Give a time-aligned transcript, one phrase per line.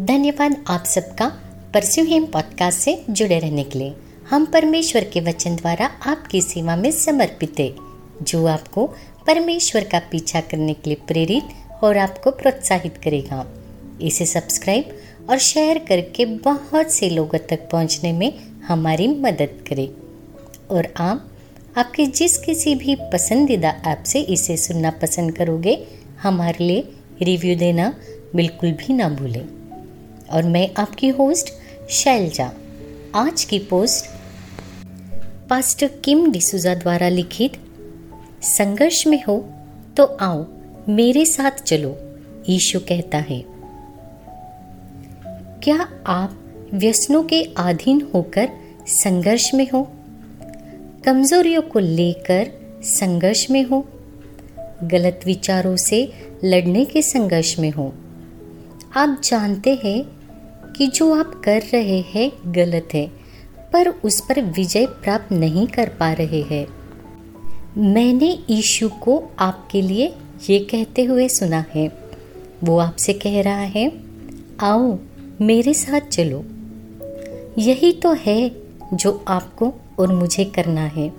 [0.00, 1.26] धन्यवाद आप सबका
[1.74, 3.94] परस्यू हेम पॉडकास्ट से जुड़े रहने के लिए।
[4.30, 7.74] हम परमेश्वर के वचन द्वारा आपकी सेवा में समर्पित है,
[8.22, 8.86] जो आपको
[9.26, 11.44] परमेश्वर का पीछा करने के लिए प्रेरित
[11.84, 13.46] और आपको प्रोत्साहित करेगा।
[14.02, 14.98] इसे सब्सक्राइब
[15.30, 18.32] और शेयर करके बहुत से लोगों तक पहुँचने में
[18.68, 19.88] हमारी मदद करें।
[20.70, 21.30] और आप,
[21.76, 25.86] आपके जिस किसी भी पसंदीदा ऐप से इसे सुनना पसंद करोगे,
[26.22, 26.88] हमारे लिए
[27.22, 27.94] रिव्यू देना
[28.36, 29.59] बिल्कुल भी ना भूलें।
[30.32, 31.52] और मैं आपकी होस्ट
[31.90, 32.50] शैलजा।
[33.14, 34.04] आज की पोस्ट
[35.50, 37.52] पास्टर किम डिसूजा द्वारा लिखित,
[38.42, 39.48] संघर्ष में हो
[39.96, 40.46] तो आओ
[40.88, 41.96] मेरे साथ चलो
[42.48, 43.44] ईशु कहता है।
[45.62, 46.38] क्या आप
[46.74, 48.48] व्यसनों के अधीन होकर
[48.86, 49.92] संघर्ष में हो?
[51.04, 52.50] कमजोरियों को लेकर
[52.82, 53.88] संघर्ष में हो?
[54.82, 56.12] गलत विचारों से
[56.44, 57.92] लड़ने के संघर्ष में हो?
[58.96, 60.19] आप जानते हैं
[60.76, 63.12] कि जो आप कर रहे हैं गलत है,
[63.72, 66.66] पर उस पर विजय प्राप्त नहीं कर पा रहे हैं।
[67.78, 70.14] मैंने ईशु को आपके लिए
[70.50, 71.92] ये कहते हुए सुना है।
[72.64, 73.92] वो आपसे कह रहा है,
[74.60, 74.98] आओ,
[75.40, 76.44] मेरे साथ चलो।
[77.58, 78.56] यही तो है
[78.94, 81.12] जो आपको और मुझे करना है।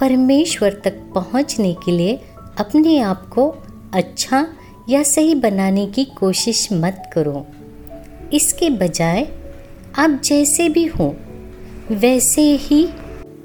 [0.00, 2.20] परमेश्वर तक पहुँचने के लिए
[2.58, 3.54] अपने आप को
[3.94, 4.48] अच्छा
[4.88, 7.46] या सही बनाने की कोशिश मत करो।
[8.32, 9.28] इसके बजाय
[9.98, 11.16] आप जैसे भी हो,
[11.90, 12.88] वैसे ही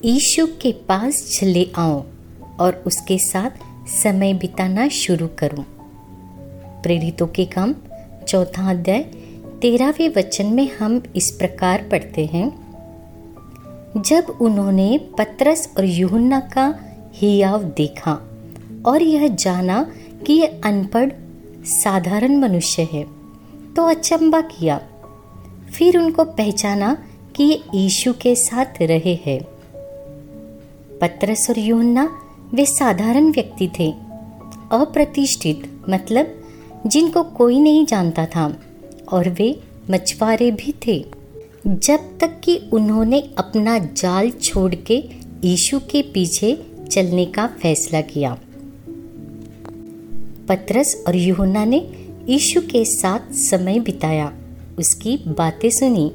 [0.06, 2.04] ईशु के पास चले आओ
[2.60, 3.50] और उसके साथ
[3.88, 5.64] समय बिताना शुरू करूँ।
[6.84, 7.76] प्रेरितों के काम,
[8.28, 9.02] चौथा अध्याय,
[9.62, 12.70] तेरहवें वचन में हम इस प्रकार पढ़ते हैं
[13.98, 16.80] जब उन्होंने पत्रस और यूहन्ना का
[17.14, 18.14] हियाव देखा
[18.86, 19.92] और यह जाना
[20.28, 21.12] कि यह अनपढ़,
[21.66, 23.19] साधारण मनुष्य है
[23.75, 24.81] तो अचंबा किया।
[25.77, 27.04] फिर उनको पहचाना
[27.36, 29.42] कि ये यीशु के साथ रहे हैं।
[31.02, 32.20] पत्रस और यूहन्ना
[32.54, 33.92] वे साधारण व्यक्ति थे।
[34.71, 36.44] अप्रतिष्ठित मतलब
[36.88, 38.60] जिनको कोई नहीं जानता था,
[39.11, 39.60] और वे
[39.92, 41.05] मछुआरे भी थे।
[41.67, 45.04] जब तक कि उन्होंने अपना जाल छोड़ के
[45.44, 48.38] यीशु के पीछे चलने का फैसला किया।
[50.48, 51.80] पत्रस और यूहन्ना ने
[52.28, 54.34] यीशु के साथ समय बिताया।
[54.80, 56.12] उसकी बातें सुनी।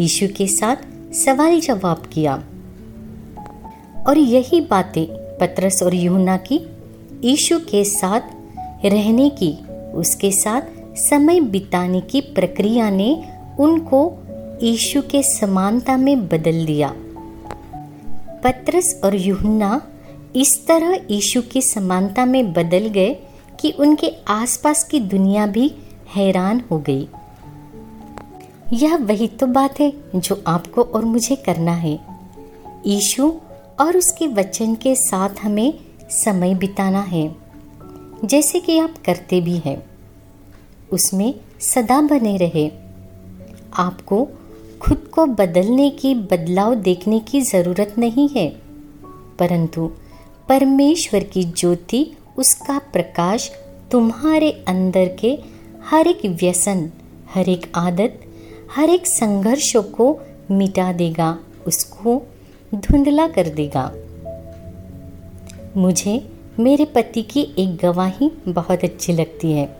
[0.00, 0.76] यीशु के साथ
[1.14, 2.44] सवाल जवाब किया।
[4.06, 5.06] और यही बातें
[5.38, 6.60] पत्रस और यूना की,
[7.24, 8.20] यीशु के साथ
[8.84, 9.58] रहने की,
[9.94, 10.62] उसके साथ
[10.94, 13.24] समय बिताने की प्रक्रिया ने
[13.58, 14.18] उनको
[14.62, 16.94] यीशु के समानता में बदल दिया।
[18.44, 19.82] पत्रस और यूहन्ना
[20.36, 23.16] इस तरह यीशु की समानता में बदल गए
[23.60, 25.70] कि उनके आसपास की दुनिया भी
[26.14, 27.08] हैरान हो गई।
[28.72, 31.98] यह वही तो बात है जो आपको और मुझे करना है।
[32.86, 33.32] ईशु
[33.80, 35.72] और उसके वचन के साथ हमें
[36.10, 37.36] समय बिताना है,
[38.24, 39.82] जैसे कि आप करते भी हैं।
[40.92, 42.70] उसमें सदा बने रहे।
[43.74, 44.26] आपको
[44.80, 48.48] खुद को बदलने की, बदलाव देखने की ज़रूरत नहीं है,
[49.38, 49.90] परंतु
[50.48, 52.04] परमेश्वर की ज्योति
[52.38, 53.50] उसका प्रकाश
[53.90, 55.38] तुम्हारे अंदर के
[55.84, 56.90] हर एक व्यसन,
[57.34, 58.20] हर एक आदत,
[58.76, 60.20] हर एक संघर्षों को
[60.50, 62.22] मिटा देगा, उसको
[62.74, 63.92] धुंधला कर देगा।
[65.76, 66.30] मुझे
[66.60, 69.76] मेरे पति की एक गवाही बहुत अच्छी लगती है।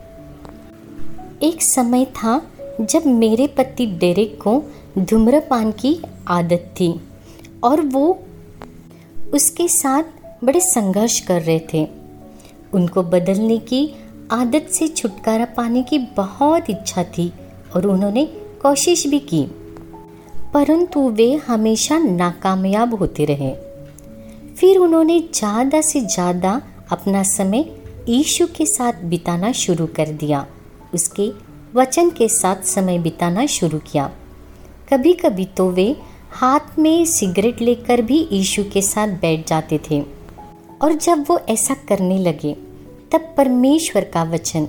[1.43, 2.41] एक समय था
[2.81, 4.63] जब मेरे पति डेरेक को
[4.99, 7.01] धूम्रपान की आदत थी
[7.63, 8.19] और वो
[9.33, 10.03] उसके साथ
[10.43, 11.96] बड़े संघर्ष कर रहे थे।
[12.77, 13.81] उनको बदलने की
[14.31, 17.31] आदत से छुटकारा पाने की बहुत इच्छा थी
[17.75, 18.25] और उन्होंने
[18.61, 19.43] कोशिश भी की।
[20.53, 23.53] परंतु वे हमेशा नाकामयाब होते रहे।
[24.55, 27.65] फिर उन्होंने ज़्यादा से ज़्यादा अपना समय
[28.09, 30.45] ईशु के साथ बिताना शुरू कर दिया।
[30.93, 31.31] उसके
[31.75, 34.09] वचन के साथ समय बिताना शुरू किया।
[34.91, 35.95] कभी कभी तो वे
[36.31, 40.01] हाथ में सिगरेट लेकर भी ईशु के साथ बैठ जाते थे
[40.81, 42.55] और जब वो ऐसा करने लगे
[43.11, 44.67] तब परमेश्वर का वचन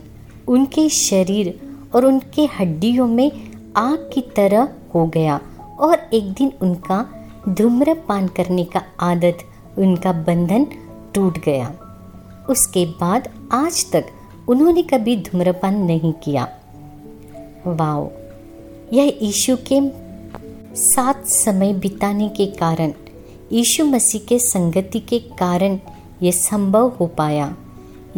[0.49, 1.61] उनके शरीर
[1.95, 3.31] और उनके हड्डियों में
[3.77, 5.41] आग की तरह हो गया
[5.81, 7.07] और एक दिन उनका
[7.49, 9.39] धूम्रपान करने का आदत,
[9.79, 10.67] उनका बंधन
[11.15, 11.75] टूट गया।
[12.51, 14.05] उसके बाद आज तक
[14.49, 16.49] उन्होंने कभी धूम्रपान नहीं किया।
[17.67, 18.11] वाओ,
[18.93, 19.81] यह यीशु के
[20.75, 22.93] साथ समय बिताने के कारण,
[23.53, 25.79] यीशु मसीह के संगति के कारण
[26.23, 27.57] यह संभव हो पाया।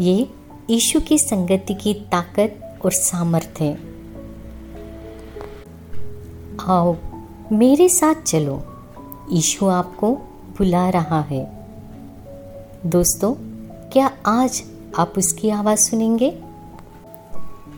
[0.00, 0.30] ये
[0.70, 3.74] ईशु की संगति की ताकत और सामर्थ्य है।
[6.68, 6.96] आओ,
[7.52, 8.62] मेरे साथ चलो।
[9.32, 10.12] ईशु आपको
[10.58, 11.66] बुला रहा है।
[12.86, 13.34] दोस्तों,
[13.90, 14.62] क्या आज
[14.98, 16.42] आप उसकी आवाज़ सुनेंगे?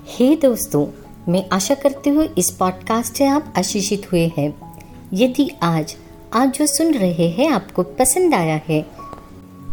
[0.06, 0.86] हे दोस्तों,
[1.32, 4.78] मैं आशा करती हूँ इस पॉडकास्ट से आप आशीषित हुए हैं।
[5.12, 5.96] यदि आज
[6.32, 8.82] आप जो सुन रहे हैं, आपको पसंद आया है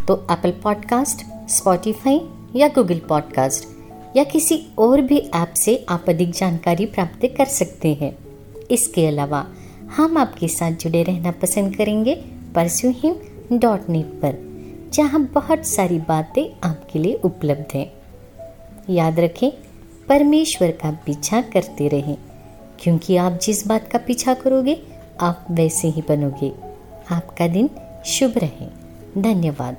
[0.08, 3.66] तो एप्पल पॉडकास्ट स्पॉटिफाई या गूगल पॉडकास्ट
[4.18, 8.18] या किसी और भी ऐप से आप अधिक जानकारी प्राप्त कर सकते हैं।
[8.72, 9.48] इसके अलावा,
[9.98, 12.16] हम आपके साथ जुड़े रहना पसंद करेंगे
[12.56, 13.16] परस्यू हिम
[13.58, 14.36] डॉट नेट पर,
[14.94, 17.94] जहाँ बहुत सारी बातें आपके लिए उपलब्ध हैं।
[18.90, 19.52] याद रखें,
[20.08, 22.18] परमेश्वर का पीछा करते रहें,
[22.80, 24.82] क्योंकि आप जिस बात का पीछा करोगे,
[25.22, 26.52] आप वैसे ही बनोगे।
[27.12, 27.70] आपका दिन
[28.06, 28.68] शुभ रहे।
[29.22, 29.78] धन्यवाद।